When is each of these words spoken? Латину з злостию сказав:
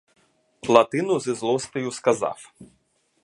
Латину 0.69 1.19
з 1.19 1.35
злостию 1.35 1.91
сказав: 1.91 2.51